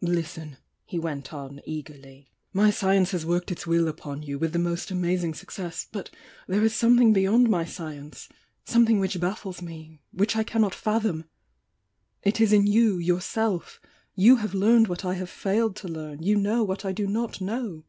[0.00, 4.58] "Listen!" he went on eagerly— "My science has worked its will upon you, with the
[4.58, 6.08] most amazing success— but
[6.48, 8.30] there is something beyond my science—
[8.64, 11.26] something which baflBes me,— which I cannot fath om!
[12.22, 13.82] It is in you, yourself—
[14.26, 17.42] you have learned what I have failed to learn,— you know what I do not
[17.42, 17.84] know!"